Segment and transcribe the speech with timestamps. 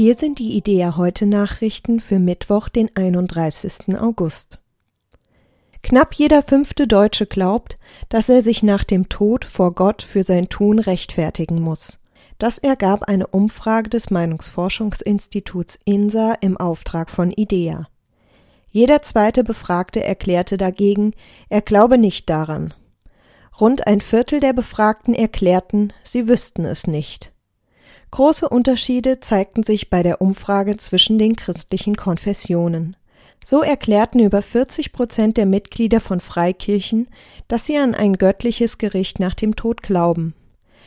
[0.00, 3.98] Hier sind die Idea heute Nachrichten für Mittwoch, den 31.
[4.00, 4.60] August.
[5.82, 7.74] Knapp jeder fünfte Deutsche glaubt,
[8.08, 11.98] dass er sich nach dem Tod vor Gott für sein Tun rechtfertigen muss.
[12.38, 17.88] Das ergab eine Umfrage des Meinungsforschungsinstituts INSA im Auftrag von IDEA.
[18.70, 21.12] Jeder zweite Befragte erklärte dagegen,
[21.48, 22.72] er glaube nicht daran.
[23.60, 27.32] Rund ein Viertel der Befragten erklärten, sie wüssten es nicht.
[28.10, 32.96] Große Unterschiede zeigten sich bei der Umfrage zwischen den christlichen Konfessionen.
[33.44, 37.08] So erklärten über 40 Prozent der Mitglieder von Freikirchen,
[37.46, 40.34] dass sie an ein göttliches Gericht nach dem Tod glauben.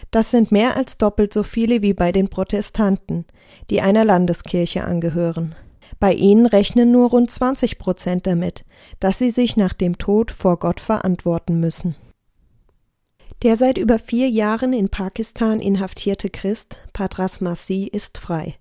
[0.09, 3.25] Das sind mehr als doppelt so viele wie bei den Protestanten,
[3.69, 5.55] die einer Landeskirche angehören.
[5.99, 8.65] Bei ihnen rechnen nur rund 20 Prozent damit,
[8.99, 11.95] dass sie sich nach dem Tod vor Gott verantworten müssen.
[13.43, 18.55] Der seit über vier Jahren in Pakistan inhaftierte Christ Patras Masih ist frei.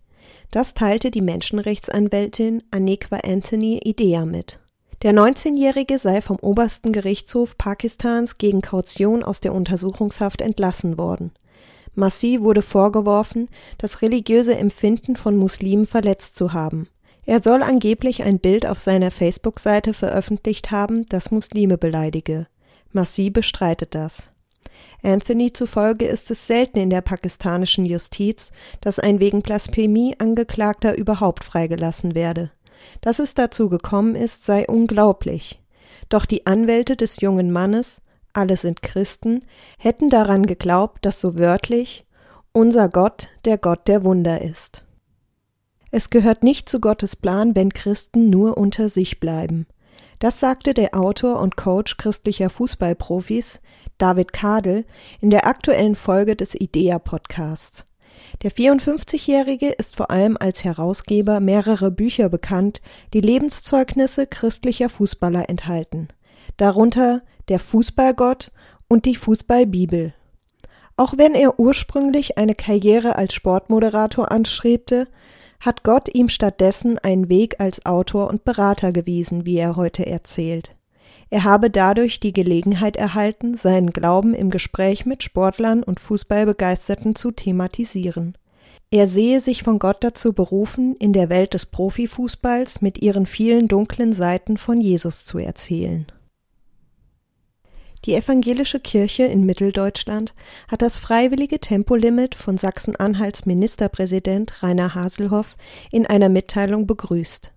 [0.51, 4.59] Das teilte die Menschenrechtsanwältin Anequa Anthony Idea mit.
[5.03, 11.33] Der 19-Jährige sei vom obersten Gerichtshof Pakistans gegen Kaution aus der Untersuchungshaft entlassen worden.
[11.95, 16.89] Masih wurde vorgeworfen, das religiöse Empfinden von Muslimen verletzt zu haben.
[17.27, 22.47] Er soll angeblich ein Bild auf seiner Facebook-Seite veröffentlicht haben, das Muslime beleidige.
[22.93, 24.33] Masih bestreitet das.
[25.03, 31.45] Anthony zufolge ist es selten in der pakistanischen Justiz, dass ein wegen Blasphemie Angeklagter überhaupt
[31.45, 32.51] freigelassen werde.
[33.01, 35.61] Dass es dazu gekommen ist, sei unglaublich.
[36.09, 39.45] Doch die Anwälte des jungen Mannes, alle sind Christen,
[39.79, 42.07] hätten daran geglaubt, dass so wörtlich
[42.53, 44.85] unser Gott der Gott der Wunder ist.
[45.91, 49.67] Es gehört nicht zu Gottes Plan, wenn Christen nur unter sich bleiben.
[50.21, 53.61] Das sagte der Autor und Coach christlicher Fußballprofis
[53.97, 54.85] David Kadel
[55.23, 57.87] in der aktuellen Folge des IDEA Podcasts.
[58.43, 62.83] Der 54-Jährige ist vor allem als Herausgeber mehrerer Bücher bekannt,
[63.15, 66.09] die Lebenszeugnisse christlicher Fußballer enthalten,
[66.59, 68.53] darunter Der Fußballgott
[68.89, 70.13] und die Fußballbibel.
[70.99, 75.09] Auch wenn er ursprünglich eine Karriere als Sportmoderator anstrebte,
[75.61, 80.75] hat Gott ihm stattdessen einen Weg als Autor und Berater gewiesen, wie er heute erzählt.
[81.29, 87.31] Er habe dadurch die Gelegenheit erhalten, seinen Glauben im Gespräch mit Sportlern und Fußballbegeisterten zu
[87.31, 88.37] thematisieren.
[88.91, 93.69] Er sehe sich von Gott dazu berufen, in der Welt des Profifußballs mit ihren vielen
[93.69, 96.07] dunklen Seiten von Jesus zu erzählen.
[98.07, 100.35] Die evangelische Kirche in Mitteldeutschland
[100.69, 105.57] hat das freiwillige Tempolimit von Sachsen-Anhalts Ministerpräsident Rainer Haselhoff
[105.91, 107.53] in einer Mitteilung begrüßt.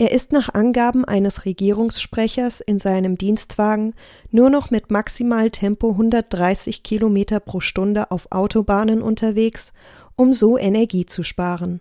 [0.00, 3.94] Er ist nach Angaben eines Regierungssprechers in seinem Dienstwagen
[4.30, 9.72] nur noch mit maximal Tempo 130 Kilometer pro Stunde auf Autobahnen unterwegs,
[10.14, 11.80] um so Energie zu sparen.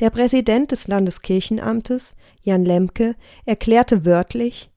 [0.00, 4.70] Der Präsident des Landeskirchenamtes, Jan Lemke, erklärte wörtlich,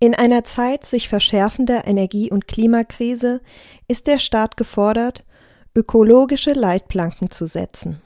[0.00, 3.40] in einer Zeit sich verschärfender Energie- und Klimakrise
[3.88, 5.24] ist der Staat gefordert,
[5.74, 8.00] ökologische Leitplanken zu setzen.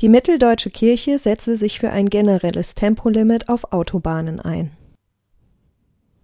[0.00, 4.72] Die Mitteldeutsche Kirche setze sich für ein generelles Tempolimit auf Autobahnen ein.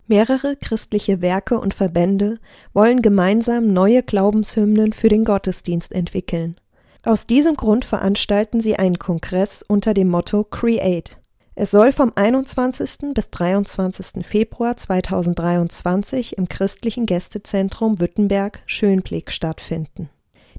[0.08, 2.40] Mehrere christliche Werke und Verbände
[2.72, 6.56] wollen gemeinsam neue Glaubenshymnen für den Gottesdienst entwickeln.
[7.04, 11.19] Aus diesem Grund veranstalten sie einen Kongress unter dem Motto Create.
[11.62, 13.12] Es soll vom 21.
[13.12, 14.24] bis 23.
[14.24, 20.08] Februar 2023 im christlichen Gästezentrum Württemberg Schönblick stattfinden.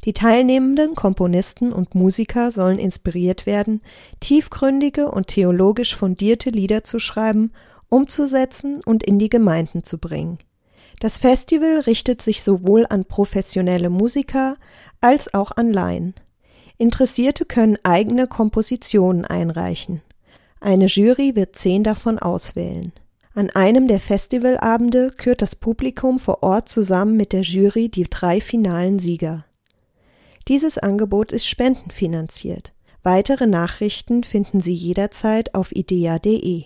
[0.05, 3.81] Die teilnehmenden Komponisten und Musiker sollen inspiriert werden,
[4.19, 7.51] tiefgründige und theologisch fundierte Lieder zu schreiben,
[7.89, 10.37] umzusetzen und in die Gemeinden zu bringen.
[10.99, 14.55] Das Festival richtet sich sowohl an professionelle Musiker
[14.99, 16.13] als auch an Laien.
[16.77, 20.03] Interessierte können eigene Kompositionen einreichen.
[20.61, 22.93] Eine Jury wird zehn davon auswählen.
[23.33, 28.39] An einem der Festivalabende kürt das Publikum vor Ort zusammen mit der Jury die drei
[28.39, 29.45] finalen Sieger.
[30.47, 32.73] Dieses Angebot ist spendenfinanziert.
[33.01, 36.65] Weitere Nachrichten finden Sie jederzeit auf idea.de.